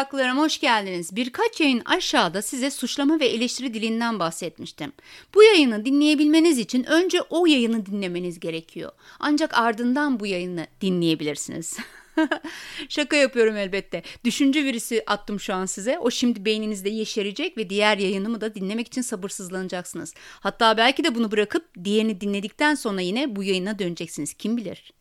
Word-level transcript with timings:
meraklılarım 0.00 0.38
hoş 0.38 0.60
geldiniz. 0.60 1.16
Birkaç 1.16 1.60
yayın 1.60 1.82
aşağıda 1.84 2.42
size 2.42 2.70
suçlama 2.70 3.20
ve 3.20 3.26
eleştiri 3.26 3.74
dilinden 3.74 4.18
bahsetmiştim. 4.18 4.92
Bu 5.34 5.42
yayını 5.42 5.84
dinleyebilmeniz 5.84 6.58
için 6.58 6.84
önce 6.84 7.22
o 7.22 7.46
yayını 7.46 7.86
dinlemeniz 7.86 8.40
gerekiyor. 8.40 8.92
Ancak 9.18 9.58
ardından 9.58 10.20
bu 10.20 10.26
yayını 10.26 10.66
dinleyebilirsiniz. 10.80 11.76
Şaka 12.88 13.16
yapıyorum 13.16 13.56
elbette. 13.56 14.02
Düşünce 14.24 14.64
virüsü 14.64 15.02
attım 15.06 15.40
şu 15.40 15.54
an 15.54 15.66
size. 15.66 15.98
O 15.98 16.10
şimdi 16.10 16.44
beyninizde 16.44 16.90
yeşerecek 16.90 17.56
ve 17.56 17.70
diğer 17.70 17.98
yayınımı 17.98 18.40
da 18.40 18.54
dinlemek 18.54 18.86
için 18.86 19.02
sabırsızlanacaksınız. 19.02 20.14
Hatta 20.40 20.76
belki 20.76 21.04
de 21.04 21.14
bunu 21.14 21.30
bırakıp 21.30 21.84
diğerini 21.84 22.20
dinledikten 22.20 22.74
sonra 22.74 23.00
yine 23.00 23.36
bu 23.36 23.44
yayına 23.44 23.78
döneceksiniz. 23.78 24.34
Kim 24.34 24.56
bilir? 24.56 24.92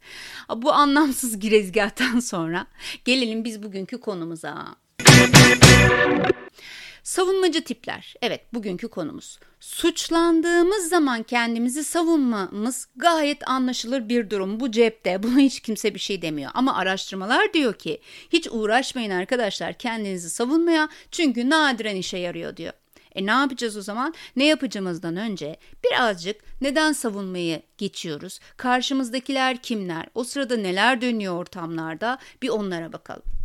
Bu 0.56 0.72
anlamsız 0.72 1.40
girezgahtan 1.40 2.20
sonra 2.20 2.68
gelelim 3.06 3.44
biz 3.44 3.64
bugünkü 3.64 4.00
konumuza. 4.00 4.76
Savunmacı 7.10 7.64
tipler. 7.64 8.16
Evet 8.22 8.54
bugünkü 8.54 8.88
konumuz. 8.88 9.40
Suçlandığımız 9.60 10.90
zaman 10.90 11.24
kendimizi 11.24 11.84
savunmamız 11.84 12.88
gayet 12.96 13.50
anlaşılır 13.50 14.10
bir 14.10 14.30
durum. 14.30 14.60
Bu 14.60 14.72
cepte. 14.72 15.24
Buna 15.24 15.40
hiç 15.40 15.60
kimse 15.60 15.94
bir 15.96 16.00
şey 16.00 16.22
demiyor. 16.22 16.52
Ama 16.54 16.76
araştırmalar 16.76 17.54
diyor 17.54 17.74
ki 17.74 18.02
hiç 18.30 18.48
uğraşmayın 18.52 19.12
arkadaşlar 19.12 19.74
kendinizi 19.74 20.30
savunmaya 20.30 20.90
çünkü 21.12 21.50
nadiren 21.50 21.96
işe 21.96 22.18
yarıyor 22.18 22.58
diyor. 22.58 22.74
E 23.16 23.26
ne 23.26 23.32
yapacağız 23.32 23.78
o 23.78 23.82
zaman? 23.82 24.14
Ne 24.36 24.46
yapacağımızdan 24.46 25.16
önce 25.16 25.58
birazcık 25.86 26.62
neden 26.62 26.94
savunmayı 26.94 27.62
geçiyoruz? 27.78 28.40
Karşımızdakiler 28.58 29.58
kimler? 29.58 30.06
O 30.16 30.24
sırada 30.24 30.58
neler 30.58 31.02
dönüyor 31.02 31.36
ortamlarda? 31.36 32.18
Bir 32.42 32.50
onlara 32.50 32.94
bakalım. 32.94 33.39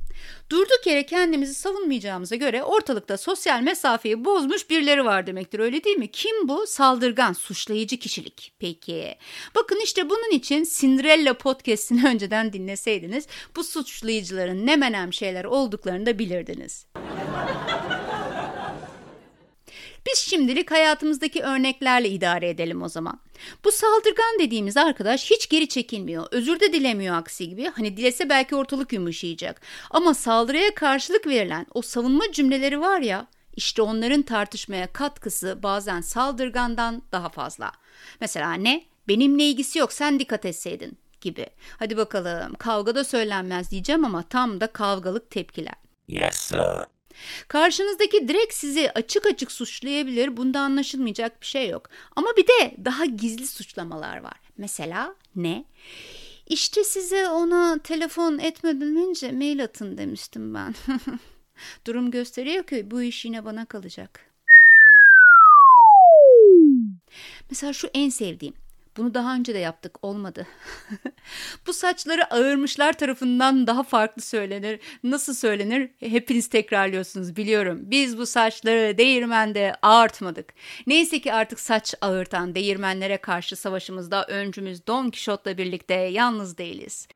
Durduk 0.50 0.86
yere 0.86 1.06
kendimizi 1.06 1.55
savunmayacağımıza 1.55 2.36
göre 2.36 2.62
ortalıkta 2.62 3.17
sosyal 3.17 3.61
mesafeyi 3.61 4.25
bozmuş 4.25 4.70
birileri 4.70 5.05
var 5.05 5.27
demektir 5.27 5.58
öyle 5.58 5.84
değil 5.84 5.97
mi? 5.97 6.11
Kim 6.11 6.48
bu? 6.48 6.67
Saldırgan, 6.67 7.33
suçlayıcı 7.33 7.97
kişilik. 7.97 8.52
Peki. 8.58 9.19
Bakın 9.55 9.80
işte 9.84 10.11
bunun 10.11 10.30
için 10.30 10.69
Cinderella 10.78 11.34
podcast'ini 11.34 12.06
önceden 12.08 12.52
dinleseydiniz 12.52 13.27
bu 13.56 13.64
suçlayıcıların 13.64 14.67
ne 14.67 14.77
menem 14.77 15.12
şeyler 15.12 15.45
olduklarını 15.45 16.06
da 16.06 16.19
bilirdiniz. 16.19 16.86
Biz 20.06 20.19
şimdilik 20.19 20.70
hayatımızdaki 20.70 21.42
örneklerle 21.42 22.08
idare 22.08 22.48
edelim 22.48 22.83
o 22.83 22.89
zaman. 22.89 23.20
Bu 23.64 23.72
saldırgan 23.72 24.38
dediğimiz 24.40 24.76
arkadaş 24.76 25.30
hiç 25.30 25.48
geri 25.48 25.68
çekilmiyor. 25.68 26.26
Özür 26.30 26.60
de 26.60 26.72
dilemiyor 26.72 27.16
aksi 27.16 27.48
gibi. 27.48 27.70
Hani 27.76 27.96
dilese 27.96 28.28
belki 28.28 28.56
ortalık 28.56 28.92
yumuşayacak. 28.92 29.60
Ama 29.90 30.14
saldırıya 30.14 30.74
karşılık 30.74 31.26
verilen 31.26 31.66
o 31.74 31.82
savunma 31.82 32.32
cümleleri 32.32 32.80
var 32.80 33.00
ya 33.00 33.26
işte 33.56 33.82
onların 33.82 34.22
tartışmaya 34.22 34.92
katkısı 34.92 35.62
bazen 35.62 36.00
saldırgandan 36.00 37.02
daha 37.12 37.28
fazla. 37.28 37.72
Mesela 38.20 38.52
ne? 38.52 38.84
Benimle 39.08 39.42
ilgisi 39.44 39.78
yok 39.78 39.92
sen 39.92 40.18
dikkat 40.18 40.44
etseydin 40.44 40.98
gibi. 41.20 41.46
Hadi 41.78 41.96
bakalım 41.96 42.54
kavgada 42.54 43.04
söylenmez 43.04 43.70
diyeceğim 43.70 44.04
ama 44.04 44.22
tam 44.22 44.60
da 44.60 44.66
kavgalık 44.66 45.30
tepkiler. 45.30 45.74
Yes 46.08 46.34
sir. 46.36 46.93
Karşınızdaki 47.48 48.28
direkt 48.28 48.54
sizi 48.54 48.90
açık 48.90 49.26
açık 49.26 49.52
suçlayabilir. 49.52 50.36
Bunda 50.36 50.60
anlaşılmayacak 50.60 51.40
bir 51.40 51.46
şey 51.46 51.68
yok. 51.68 51.90
Ama 52.16 52.28
bir 52.36 52.46
de 52.46 52.74
daha 52.84 53.04
gizli 53.04 53.46
suçlamalar 53.46 54.22
var. 54.22 54.40
Mesela 54.58 55.14
ne? 55.36 55.64
İşte 56.48 56.84
size 56.84 57.28
ona 57.28 57.78
telefon 57.78 58.39
etmeden 58.39 58.96
önce 58.96 59.33
mail 59.33 59.64
atın 59.64 59.98
demiştim 59.98 60.55
ben. 60.55 60.74
Durum 61.86 62.11
gösteriyor 62.11 62.64
ki 62.64 62.90
bu 62.90 63.02
iş 63.02 63.24
yine 63.24 63.44
bana 63.44 63.64
kalacak. 63.64 64.20
Mesela 67.50 67.72
şu 67.72 67.90
en 67.94 68.08
sevdiğim. 68.08 68.55
Bunu 68.96 69.14
daha 69.14 69.34
önce 69.34 69.55
de 69.55 69.58
yaptık 69.58 70.05
olmadı. 70.05 70.46
Bu 71.66 71.72
saçları 71.72 72.34
ağırmışlar 72.34 72.92
tarafından 72.92 73.66
daha 73.66 73.82
farklı 73.82 74.22
söylenir. 74.22 74.80
Nasıl 75.05 75.34
söylenir? 75.34 75.90
Hepiniz 76.00 76.48
tekrarlıyorsunuz 76.48 77.36
biliyorum. 77.36 77.78
Biz 77.83 78.18
bu 78.18 78.27
saçları 78.27 78.98
değirmende 78.98 79.74
ağartmadık. 79.83 80.54
Neyse 80.86 81.20
ki 81.20 81.33
artık 81.33 81.60
saç 81.60 81.94
ağırtan 82.00 82.54
değirmenlere 82.54 83.16
karşı 83.16 83.56
savaşımızda 83.56 84.27
öncümüz 84.27 84.86
Don 84.86 85.10
Kişot'la 85.10 85.58
birlikte 85.58 85.94
yalnız 85.94 86.58
değiliz. 86.58 87.08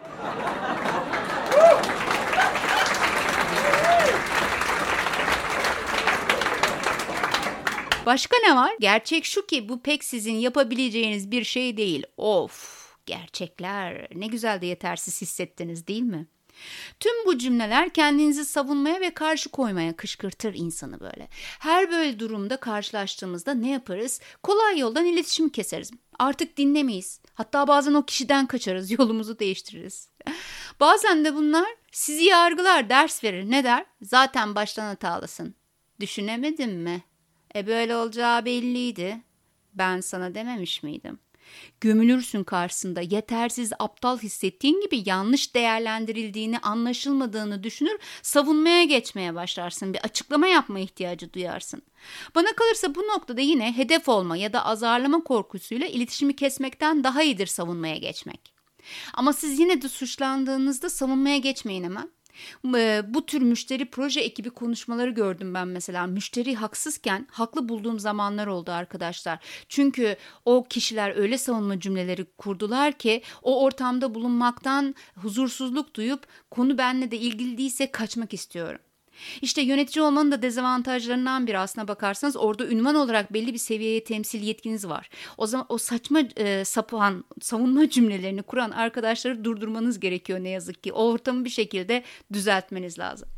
Başka 8.08 8.36
ne 8.46 8.56
var? 8.56 8.72
Gerçek 8.80 9.24
şu 9.24 9.46
ki 9.46 9.68
bu 9.68 9.82
pek 9.82 10.04
sizin 10.04 10.34
yapabileceğiniz 10.34 11.30
bir 11.30 11.44
şey 11.44 11.76
değil. 11.76 12.02
Of 12.16 12.88
gerçekler 13.06 14.08
ne 14.14 14.26
güzel 14.26 14.60
de 14.60 14.66
yetersiz 14.66 15.22
hissettiniz 15.22 15.86
değil 15.86 16.02
mi? 16.02 16.26
Tüm 17.00 17.12
bu 17.26 17.38
cümleler 17.38 17.90
kendinizi 17.90 18.44
savunmaya 18.44 19.00
ve 19.00 19.10
karşı 19.10 19.48
koymaya 19.48 19.96
kışkırtır 19.96 20.54
insanı 20.54 21.00
böyle. 21.00 21.28
Her 21.58 21.90
böyle 21.90 22.18
durumda 22.18 22.56
karşılaştığımızda 22.56 23.54
ne 23.54 23.70
yaparız? 23.70 24.20
Kolay 24.42 24.78
yoldan 24.78 25.06
iletişimi 25.06 25.52
keseriz. 25.52 25.90
Artık 26.18 26.56
dinlemeyiz. 26.56 27.20
Hatta 27.34 27.68
bazen 27.68 27.94
o 27.94 28.04
kişiden 28.04 28.46
kaçarız, 28.46 28.90
yolumuzu 28.98 29.38
değiştiririz. 29.38 30.08
Bazen 30.80 31.24
de 31.24 31.34
bunlar 31.34 31.68
sizi 31.92 32.24
yargılar, 32.24 32.88
ders 32.88 33.24
verir. 33.24 33.50
Ne 33.50 33.64
der? 33.64 33.86
Zaten 34.02 34.54
baştan 34.54 34.86
hatalısın. 34.86 35.54
Düşünemedin 36.00 36.70
mi? 36.70 37.07
E 37.56 37.66
böyle 37.66 37.96
olacağı 37.96 38.44
belliydi. 38.44 39.20
Ben 39.74 40.00
sana 40.00 40.34
dememiş 40.34 40.82
miydim? 40.82 41.18
Gömülürsün 41.80 42.44
karşısında 42.44 43.00
yetersiz 43.00 43.72
aptal 43.78 44.18
hissettiğin 44.18 44.80
gibi 44.80 45.02
yanlış 45.06 45.54
değerlendirildiğini 45.54 46.58
anlaşılmadığını 46.58 47.62
düşünür 47.62 47.98
savunmaya 48.22 48.84
geçmeye 48.84 49.34
başlarsın 49.34 49.94
bir 49.94 49.98
açıklama 49.98 50.46
yapma 50.46 50.78
ihtiyacı 50.78 51.32
duyarsın. 51.32 51.82
Bana 52.34 52.52
kalırsa 52.56 52.94
bu 52.94 53.00
noktada 53.00 53.40
yine 53.40 53.76
hedef 53.76 54.08
olma 54.08 54.36
ya 54.36 54.52
da 54.52 54.64
azarlama 54.64 55.24
korkusuyla 55.24 55.86
iletişimi 55.86 56.36
kesmekten 56.36 57.04
daha 57.04 57.22
iyidir 57.22 57.46
savunmaya 57.46 57.96
geçmek. 57.96 58.52
Ama 59.14 59.32
siz 59.32 59.58
yine 59.58 59.82
de 59.82 59.88
suçlandığınızda 59.88 60.90
savunmaya 60.90 61.38
geçmeyin 61.38 61.84
hemen. 61.84 62.10
Bu 63.14 63.26
tür 63.26 63.42
müşteri 63.42 63.90
proje 63.90 64.20
ekibi 64.20 64.50
konuşmaları 64.50 65.10
gördüm 65.10 65.54
ben 65.54 65.68
mesela. 65.68 66.06
Müşteri 66.06 66.54
haksızken 66.54 67.26
haklı 67.30 67.68
bulduğum 67.68 67.98
zamanlar 67.98 68.46
oldu 68.46 68.70
arkadaşlar. 68.70 69.38
Çünkü 69.68 70.16
o 70.44 70.64
kişiler 70.64 71.16
öyle 71.16 71.38
savunma 71.38 71.80
cümleleri 71.80 72.24
kurdular 72.24 72.92
ki 72.92 73.22
o 73.42 73.64
ortamda 73.64 74.14
bulunmaktan 74.14 74.94
huzursuzluk 75.16 75.94
duyup 75.94 76.26
konu 76.50 76.78
benle 76.78 77.10
de 77.10 77.16
ilgili 77.16 77.58
değilse 77.58 77.90
kaçmak 77.90 78.34
istiyorum. 78.34 78.80
İşte 79.42 79.62
yönetici 79.62 80.04
olmanın 80.04 80.32
da 80.32 80.42
dezavantajlarından 80.42 81.46
biri 81.46 81.58
aslına 81.58 81.88
bakarsanız 81.88 82.36
orada 82.36 82.66
ünvan 82.66 82.94
olarak 82.94 83.32
belli 83.32 83.52
bir 83.52 83.58
seviyeye 83.58 84.04
temsil 84.04 84.42
yetkiniz 84.42 84.88
var. 84.88 85.10
O 85.38 85.46
zaman 85.46 85.66
o 85.68 85.78
saçma 85.78 86.20
e, 86.36 86.64
sapan 86.64 87.24
savunma 87.40 87.88
cümlelerini 87.90 88.42
kuran 88.42 88.70
arkadaşları 88.70 89.44
durdurmanız 89.44 90.00
gerekiyor 90.00 90.40
ne 90.40 90.48
yazık 90.48 90.82
ki. 90.82 90.92
O 90.92 91.10
ortamı 91.10 91.44
bir 91.44 91.50
şekilde 91.50 92.04
düzeltmeniz 92.32 92.98
lazım. 92.98 93.28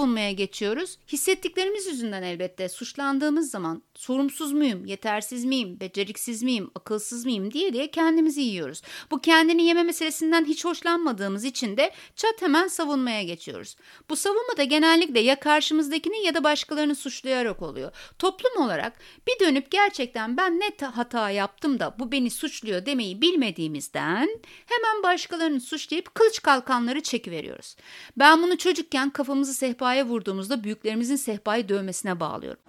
Savunmaya 0.00 0.32
geçiyoruz? 0.32 0.98
Hissettiklerimiz 1.12 1.86
yüzünden 1.86 2.22
elbette. 2.22 2.68
Suçlandığımız 2.68 3.50
zaman 3.50 3.82
sorumsuz 3.94 4.52
muyum, 4.52 4.86
yetersiz 4.86 5.44
miyim, 5.44 5.80
beceriksiz 5.80 6.42
miyim, 6.42 6.70
akılsız 6.74 7.24
mıyım 7.24 7.50
diye 7.50 7.72
diye 7.72 7.90
kendimizi 7.90 8.40
yiyoruz. 8.40 8.82
Bu 9.10 9.20
kendini 9.20 9.64
yeme 9.64 9.82
meselesinden 9.82 10.44
hiç 10.44 10.64
hoşlanmadığımız 10.64 11.44
için 11.44 11.76
de 11.76 11.90
çat 12.16 12.42
hemen 12.42 12.68
savunmaya 12.68 13.22
geçiyoruz. 13.22 13.76
Bu 14.10 14.16
savunma 14.16 14.56
da 14.56 14.64
genellikle 14.64 15.20
ya 15.20 15.40
karşımızdakini 15.40 16.24
ya 16.24 16.34
da 16.34 16.44
başkalarını 16.44 16.94
suçlayarak 16.94 17.62
oluyor. 17.62 17.92
Toplum 18.18 18.64
olarak 18.64 18.92
bir 19.28 19.46
dönüp 19.46 19.70
gerçekten 19.70 20.36
ben 20.36 20.60
ne 20.60 20.86
hata 20.86 21.30
yaptım 21.30 21.80
da 21.80 21.96
bu 21.98 22.12
beni 22.12 22.30
suçluyor 22.30 22.86
demeyi 22.86 23.20
bilmediğimizden 23.20 24.28
hemen 24.66 25.02
başkalarını 25.02 25.60
suçlayıp 25.60 26.14
kılıç 26.14 26.42
kalkanları 26.42 27.00
çekiveriyoruz. 27.00 27.76
Ben 28.16 28.42
bunu 28.42 28.58
çocukken 28.58 29.10
kafamızı 29.10 29.50
kafamızı 29.50 29.54
sehpaya 29.90 30.06
vurduğumuzda 30.06 30.64
büyüklerimizin 30.64 31.16
sehpayı 31.16 31.68
dövmesine 31.68 32.20
bağlıyorum. 32.20 32.62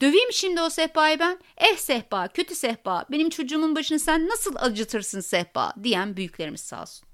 Döveyim 0.00 0.32
şimdi 0.32 0.62
o 0.62 0.70
sehpayı 0.70 1.18
ben. 1.18 1.38
Eh 1.56 1.76
sehpa, 1.76 2.28
kötü 2.28 2.54
sehpa, 2.54 3.04
benim 3.10 3.30
çocuğumun 3.30 3.76
başını 3.76 3.98
sen 3.98 4.28
nasıl 4.28 4.54
acıtırsın 4.56 5.20
sehpa 5.20 5.72
diyen 5.82 6.16
büyüklerimiz 6.16 6.60
sağ 6.60 6.82
olsun. 6.82 7.06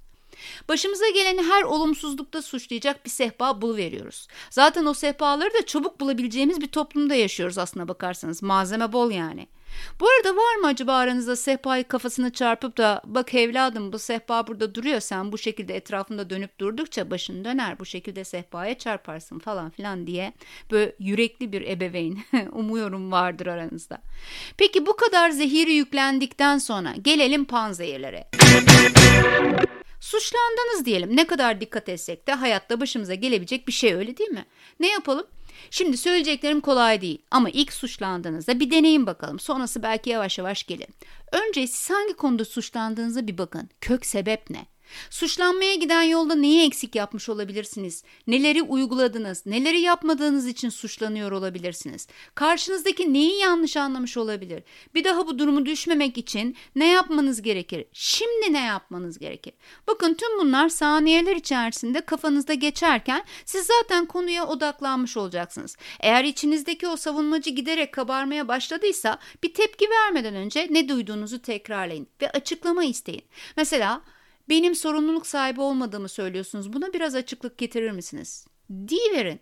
Başımıza 0.68 1.08
geleni 1.08 1.42
her 1.42 1.62
olumsuzlukta 1.62 2.42
suçlayacak 2.42 3.04
bir 3.04 3.10
sehpa 3.10 3.62
buluveriyoruz. 3.62 4.28
Zaten 4.50 4.86
o 4.86 4.94
sehpaları 4.94 5.54
da 5.54 5.66
çabuk 5.66 6.00
bulabileceğimiz 6.00 6.60
bir 6.60 6.68
toplumda 6.68 7.14
yaşıyoruz 7.14 7.58
aslına 7.58 7.88
bakarsanız. 7.88 8.42
Malzeme 8.42 8.92
bol 8.92 9.10
yani. 9.10 9.48
Bu 10.00 10.06
arada 10.08 10.36
var 10.36 10.56
mı 10.56 10.66
acaba 10.66 10.96
aranızda 10.96 11.36
sehpayı 11.36 11.84
kafasını 11.84 12.32
çarpıp 12.32 12.76
da 12.76 13.02
bak 13.04 13.34
evladım 13.34 13.92
bu 13.92 13.98
sehpa 13.98 14.46
burada 14.46 14.74
duruyor 14.74 15.00
sen 15.00 15.32
bu 15.32 15.38
şekilde 15.38 15.76
etrafında 15.76 16.30
dönüp 16.30 16.58
durdukça 16.58 17.10
başın 17.10 17.44
döner 17.44 17.78
bu 17.78 17.86
şekilde 17.86 18.24
sehpaya 18.24 18.78
çarparsın 18.78 19.38
falan 19.38 19.70
filan 19.70 20.06
diye 20.06 20.32
böyle 20.70 20.92
yürekli 20.98 21.52
bir 21.52 21.68
ebeveyn 21.68 22.18
umuyorum 22.52 23.12
vardır 23.12 23.46
aranızda. 23.46 23.98
Peki 24.56 24.86
bu 24.86 24.96
kadar 24.96 25.30
zehiri 25.30 25.72
yüklendikten 25.72 26.58
sonra 26.58 26.94
gelelim 27.02 27.44
panzehirlere. 27.44 28.28
Suçlandınız 30.00 30.84
diyelim. 30.84 31.16
Ne 31.16 31.26
kadar 31.26 31.60
dikkat 31.60 31.88
etsek 31.88 32.26
de 32.26 32.32
hayatta 32.32 32.80
başımıza 32.80 33.14
gelebilecek 33.14 33.68
bir 33.68 33.72
şey 33.72 33.94
öyle 33.94 34.16
değil 34.16 34.30
mi? 34.30 34.44
Ne 34.80 34.88
yapalım? 34.88 35.26
Şimdi 35.70 35.96
söyleyeceklerim 35.96 36.60
kolay 36.60 37.00
değil 37.00 37.22
ama 37.30 37.50
ilk 37.50 37.72
suçlandığınızda 37.72 38.60
bir 38.60 38.70
deneyin 38.70 39.06
bakalım. 39.06 39.38
Sonrası 39.38 39.82
belki 39.82 40.10
yavaş 40.10 40.38
yavaş 40.38 40.62
gelir. 40.64 40.88
Önce 41.32 41.66
siz 41.66 41.90
hangi 41.90 42.14
konuda 42.14 42.44
suçlandığınıza 42.44 43.26
bir 43.26 43.38
bakın. 43.38 43.70
Kök 43.80 44.06
sebep 44.06 44.50
ne? 44.50 44.66
Suçlanmaya 45.10 45.74
giden 45.74 46.02
yolda 46.02 46.34
neyi 46.34 46.66
eksik 46.66 46.94
yapmış 46.94 47.28
olabilirsiniz? 47.28 48.04
Neleri 48.26 48.62
uyguladınız? 48.62 49.46
Neleri 49.46 49.80
yapmadığınız 49.80 50.46
için 50.46 50.68
suçlanıyor 50.68 51.32
olabilirsiniz? 51.32 52.08
Karşınızdaki 52.34 53.12
neyi 53.12 53.38
yanlış 53.38 53.76
anlamış 53.76 54.16
olabilir? 54.16 54.62
Bir 54.94 55.04
daha 55.04 55.26
bu 55.26 55.38
durumu 55.38 55.66
düşmemek 55.66 56.18
için 56.18 56.56
ne 56.76 56.88
yapmanız 56.88 57.42
gerekir? 57.42 57.84
Şimdi 57.92 58.52
ne 58.52 58.64
yapmanız 58.64 59.18
gerekir? 59.18 59.52
Bakın 59.86 60.14
tüm 60.14 60.38
bunlar 60.40 60.68
saniyeler 60.68 61.36
içerisinde 61.36 62.00
kafanızda 62.00 62.54
geçerken 62.54 63.24
siz 63.44 63.66
zaten 63.66 64.06
konuya 64.06 64.46
odaklanmış 64.46 65.16
olacaksınız. 65.16 65.76
Eğer 66.00 66.24
içinizdeki 66.24 66.88
o 66.88 66.96
savunmacı 66.96 67.50
giderek 67.50 67.92
kabarmaya 67.92 68.48
başladıysa 68.48 69.18
bir 69.42 69.54
tepki 69.54 69.90
vermeden 69.90 70.34
önce 70.34 70.68
ne 70.70 70.88
duyduğunuzu 70.88 71.42
tekrarlayın 71.42 72.06
ve 72.22 72.30
açıklama 72.30 72.84
isteyin. 72.84 73.22
Mesela 73.56 74.02
benim 74.50 74.74
sorumluluk 74.74 75.26
sahibi 75.26 75.60
olmadığımı 75.60 76.08
söylüyorsunuz. 76.08 76.72
Buna 76.72 76.92
biraz 76.92 77.14
açıklık 77.14 77.58
getirir 77.58 77.90
misiniz? 77.90 78.46
verin 79.14 79.40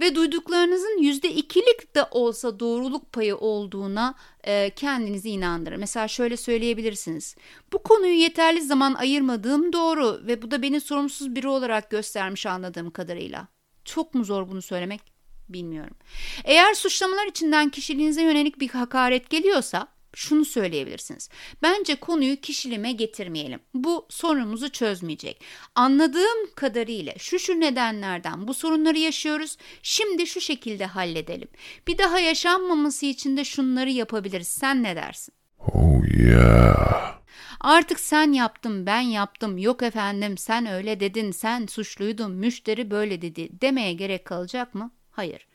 Ve 0.00 0.14
duyduklarınızın 0.14 1.02
yüzde 1.02 1.32
ikilik 1.32 1.94
de 1.94 2.04
olsa 2.10 2.60
doğruluk 2.60 3.12
payı 3.12 3.36
olduğuna 3.36 4.14
e, 4.44 4.70
kendinizi 4.70 5.30
inandırın. 5.30 5.80
Mesela 5.80 6.08
şöyle 6.08 6.36
söyleyebilirsiniz. 6.36 7.36
Bu 7.72 7.82
konuyu 7.82 8.14
yeterli 8.14 8.62
zaman 8.62 8.94
ayırmadığım 8.94 9.72
doğru 9.72 10.20
ve 10.26 10.42
bu 10.42 10.50
da 10.50 10.62
beni 10.62 10.80
sorumsuz 10.80 11.34
biri 11.34 11.48
olarak 11.48 11.90
göstermiş 11.90 12.46
anladığım 12.46 12.90
kadarıyla. 12.90 13.48
Çok 13.84 14.14
mu 14.14 14.24
zor 14.24 14.48
bunu 14.48 14.62
söylemek? 14.62 15.00
Bilmiyorum. 15.48 15.96
Eğer 16.44 16.74
suçlamalar 16.74 17.26
içinden 17.26 17.68
kişiliğinize 17.68 18.22
yönelik 18.22 18.60
bir 18.60 18.68
hakaret 18.68 19.30
geliyorsa 19.30 19.88
şunu 20.14 20.44
söyleyebilirsiniz. 20.44 21.28
Bence 21.62 21.94
konuyu 21.94 22.40
kişiliğime 22.40 22.92
getirmeyelim. 22.92 23.60
Bu 23.74 24.06
sorunumuzu 24.08 24.68
çözmeyecek. 24.68 25.44
Anladığım 25.74 26.54
kadarıyla 26.54 27.14
şu 27.18 27.38
şu 27.38 27.60
nedenlerden 27.60 28.48
bu 28.48 28.54
sorunları 28.54 28.98
yaşıyoruz. 28.98 29.56
Şimdi 29.82 30.26
şu 30.26 30.40
şekilde 30.40 30.86
halledelim. 30.86 31.48
Bir 31.88 31.98
daha 31.98 32.20
yaşanmaması 32.20 33.06
için 33.06 33.36
de 33.36 33.44
şunları 33.44 33.90
yapabiliriz. 33.90 34.48
Sen 34.48 34.82
ne 34.82 34.96
dersin? 34.96 35.34
Oh 35.58 36.04
yeah. 36.18 37.22
Artık 37.60 38.00
sen 38.00 38.32
yaptın, 38.32 38.86
ben 38.86 39.00
yaptım. 39.00 39.58
Yok 39.58 39.82
efendim 39.82 40.38
sen 40.38 40.66
öyle 40.66 41.00
dedin, 41.00 41.30
sen 41.30 41.66
suçluydun, 41.66 42.32
müşteri 42.32 42.90
böyle 42.90 43.22
dedi 43.22 43.48
demeye 43.60 43.92
gerek 43.92 44.24
kalacak 44.24 44.74
mı? 44.74 44.90
Hayır. 45.10 45.46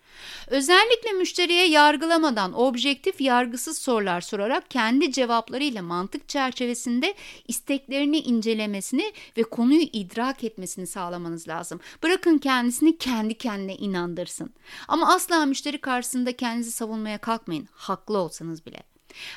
Özellikle 0.48 1.12
müşteriye 1.12 1.68
yargılamadan 1.68 2.60
objektif 2.60 3.22
yargısız 3.22 3.78
sorular 3.78 4.22
sorarak 4.22 4.72
kendi 4.72 5.12
cevaplarıyla 5.12 5.82
mantık 5.82 6.30
çerçevesinde 6.30 7.14
isteklerini 7.48 8.20
incelemesini 8.20 9.14
ve 9.38 9.44
konuyu 9.44 9.82
idrak 9.94 10.44
etmesini 10.44 10.88
sağlamanız 10.88 11.48
lazım. 11.48 11.80
Bırakın 12.04 12.38
kendisini 12.38 12.98
kendi 12.98 13.34
kendine 13.38 13.76
inandırsın. 13.76 14.54
Ama 14.88 15.14
asla 15.14 15.46
müşteri 15.46 15.78
karşısında 15.78 16.38
kendinizi 16.38 16.72
savunmaya 16.72 17.18
kalkmayın. 17.18 17.68
Haklı 17.72 18.18
olsanız 18.18 18.66
bile. 18.66 18.84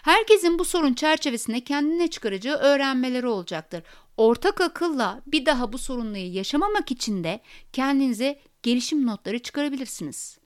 Herkesin 0.02 0.58
bu 0.58 0.64
sorun 0.64 0.94
çerçevesinde 0.94 1.60
kendine 1.60 2.08
çıkaracağı 2.08 2.56
öğrenmeleri 2.56 3.26
olacaktır. 3.26 3.82
Ortak 4.16 4.60
akılla 4.60 5.22
bir 5.26 5.46
daha 5.46 5.72
bu 5.72 5.78
sorunları 5.78 6.18
yaşamamak 6.18 6.90
için 6.90 7.24
de 7.24 7.40
kendinize 7.72 8.40
gelişim 8.62 9.06
notları 9.06 9.38
çıkarabilirsiniz. 9.38 10.39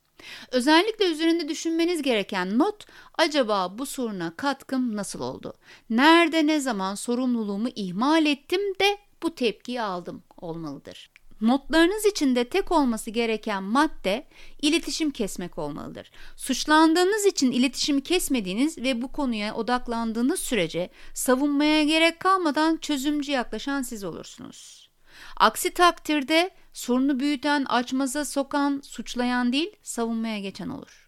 Özellikle 0.50 1.04
üzerinde 1.04 1.48
düşünmeniz 1.48 2.02
gereken 2.02 2.58
not 2.58 2.84
acaba 3.18 3.78
bu 3.78 3.86
soruna 3.86 4.36
katkım 4.36 4.96
nasıl 4.96 5.20
oldu? 5.20 5.54
Nerede 5.90 6.46
ne 6.46 6.60
zaman 6.60 6.94
sorumluluğumu 6.94 7.68
ihmal 7.74 8.26
ettim 8.26 8.60
de 8.80 8.98
bu 9.22 9.34
tepkiyi 9.34 9.82
aldım 9.82 10.22
olmalıdır. 10.36 11.10
Notlarınız 11.40 12.06
içinde 12.06 12.44
tek 12.44 12.72
olması 12.72 13.10
gereken 13.10 13.62
madde 13.62 14.26
iletişim 14.62 15.10
kesmek 15.10 15.58
olmalıdır. 15.58 16.10
Suçlandığınız 16.36 17.26
için 17.26 17.52
iletişimi 17.52 18.02
kesmediğiniz 18.02 18.78
ve 18.78 19.02
bu 19.02 19.12
konuya 19.12 19.54
odaklandığınız 19.54 20.40
sürece 20.40 20.90
savunmaya 21.14 21.84
gerek 21.84 22.20
kalmadan 22.20 22.76
çözümcü 22.76 23.32
yaklaşan 23.32 23.82
siz 23.82 24.04
olursunuz. 24.04 24.83
Aksi 25.36 25.70
takdirde 25.70 26.50
sorunu 26.72 27.20
büyüten, 27.20 27.64
açmaza 27.64 28.24
sokan, 28.24 28.80
suçlayan 28.84 29.52
değil, 29.52 29.76
savunmaya 29.82 30.38
geçen 30.38 30.68
olur. 30.68 31.04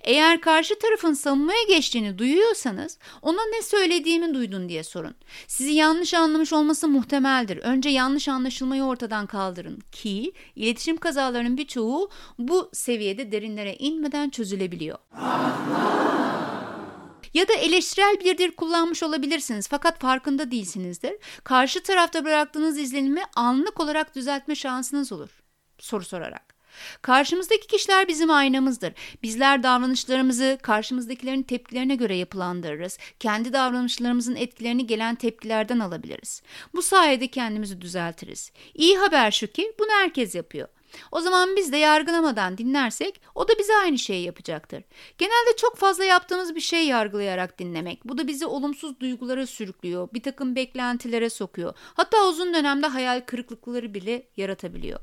Eğer 0.00 0.40
karşı 0.40 0.78
tarafın 0.78 1.12
savunmaya 1.12 1.62
geçtiğini 1.68 2.18
duyuyorsanız 2.18 2.98
ona 3.22 3.40
ne 3.56 3.62
söylediğimi 3.62 4.34
duydun 4.34 4.68
diye 4.68 4.84
sorun. 4.84 5.14
Sizi 5.46 5.72
yanlış 5.72 6.14
anlamış 6.14 6.52
olması 6.52 6.88
muhtemeldir. 6.88 7.56
Önce 7.56 7.88
yanlış 7.88 8.28
anlaşılmayı 8.28 8.82
ortadan 8.84 9.26
kaldırın 9.26 9.82
ki 9.92 10.32
iletişim 10.56 10.96
kazalarının 10.96 11.56
birçoğu 11.56 12.10
bu 12.38 12.70
seviyede 12.72 13.32
derinlere 13.32 13.76
inmeden 13.76 14.30
çözülebiliyor. 14.30 14.98
Ya 17.34 17.48
da 17.48 17.52
eleştirel 17.52 18.16
bir 18.24 18.38
dil 18.38 18.50
kullanmış 18.50 19.02
olabilirsiniz 19.02 19.68
fakat 19.68 20.00
farkında 20.00 20.50
değilsinizdir. 20.50 21.12
Karşı 21.44 21.82
tarafta 21.82 22.24
bıraktığınız 22.24 22.78
izlenimi 22.78 23.22
anlık 23.36 23.80
olarak 23.80 24.14
düzeltme 24.14 24.54
şansınız 24.54 25.12
olur. 25.12 25.30
Soru 25.78 26.04
sorarak. 26.04 26.54
Karşımızdaki 27.02 27.66
kişiler 27.66 28.08
bizim 28.08 28.30
aynamızdır. 28.30 28.92
Bizler 29.22 29.62
davranışlarımızı 29.62 30.58
karşımızdakilerin 30.62 31.42
tepkilerine 31.42 31.94
göre 31.94 32.16
yapılandırırız. 32.16 32.98
Kendi 33.20 33.52
davranışlarımızın 33.52 34.36
etkilerini 34.36 34.86
gelen 34.86 35.14
tepkilerden 35.14 35.78
alabiliriz. 35.78 36.42
Bu 36.74 36.82
sayede 36.82 37.28
kendimizi 37.28 37.80
düzeltiriz. 37.80 38.52
İyi 38.74 38.98
haber 38.98 39.30
şu 39.30 39.46
ki 39.46 39.72
bunu 39.78 39.90
herkes 39.90 40.34
yapıyor. 40.34 40.68
O 41.12 41.20
zaman 41.20 41.56
biz 41.56 41.72
de 41.72 41.76
yargılamadan 41.76 42.58
dinlersek 42.58 43.20
o 43.34 43.48
da 43.48 43.52
bize 43.58 43.76
aynı 43.76 43.98
şeyi 43.98 44.24
yapacaktır. 44.24 44.84
Genelde 45.18 45.56
çok 45.56 45.76
fazla 45.76 46.04
yaptığımız 46.04 46.54
bir 46.54 46.60
şey 46.60 46.86
yargılayarak 46.86 47.58
dinlemek. 47.58 48.04
Bu 48.04 48.18
da 48.18 48.28
bizi 48.28 48.46
olumsuz 48.46 49.00
duygulara 49.00 49.46
sürüklüyor, 49.46 50.08
bir 50.14 50.22
takım 50.22 50.56
beklentilere 50.56 51.30
sokuyor. 51.30 51.74
Hatta 51.94 52.28
uzun 52.28 52.54
dönemde 52.54 52.86
hayal 52.86 53.20
kırıklıkları 53.20 53.94
bile 53.94 54.28
yaratabiliyor. 54.36 55.00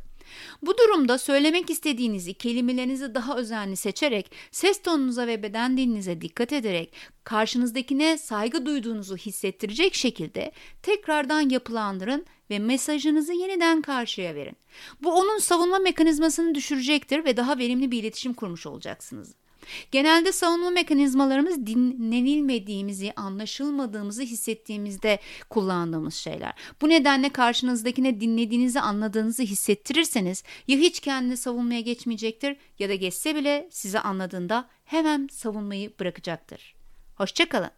Bu 0.62 0.77
durumda 0.77 1.17
söylemek 1.17 1.69
istediğinizi, 1.69 2.33
kelimelerinizi 2.33 3.15
daha 3.15 3.38
özenli 3.38 3.75
seçerek, 3.75 4.31
ses 4.51 4.81
tonunuza 4.81 5.27
ve 5.27 5.43
beden 5.43 5.77
dilinize 5.77 6.21
dikkat 6.21 6.53
ederek, 6.53 6.93
karşınızdakine 7.24 8.17
saygı 8.17 8.65
duyduğunuzu 8.65 9.17
hissettirecek 9.17 9.95
şekilde 9.95 10.51
tekrardan 10.81 11.50
yapılandırın 11.50 12.25
ve 12.51 12.60
mesajınızı 12.60 13.34
yeniden 13.34 13.81
karşıya 13.81 14.36
verin. 14.36 14.58
Bu 15.03 15.13
onun 15.13 15.38
savunma 15.38 15.79
mekanizmasını 15.79 16.55
düşürecektir 16.55 17.25
ve 17.25 17.38
daha 17.38 17.58
verimli 17.58 17.91
bir 17.91 18.00
iletişim 18.00 18.34
kurmuş 18.34 18.65
olacaksınız. 18.65 19.34
Genelde 19.91 20.31
savunma 20.31 20.70
mekanizmalarımız 20.70 21.65
dinlenilmediğimizi, 21.65 23.13
anlaşılmadığımızı 23.15 24.22
hissettiğimizde 24.22 25.20
kullandığımız 25.50 26.13
şeyler. 26.13 26.53
Bu 26.81 26.89
nedenle 26.89 27.29
karşınızdakine 27.29 28.22
dinlediğinizi, 28.22 28.79
anladığınızı 28.79 29.43
hissettirirseniz 29.43 30.43
ya 30.67 30.77
hiç 30.77 31.00
kendini 31.00 31.38
savunmaya 31.38 31.81
geçmeyecektir 31.81 32.58
ya 32.79 32.89
da 32.89 32.96
geçse 32.96 33.36
bile 33.36 33.67
sizi 33.72 34.00
anladığında 34.00 34.70
hemen 34.86 35.27
savunmayı 35.31 35.91
bırakacaktır. 36.00 36.75
Hoşçakalın. 37.15 37.72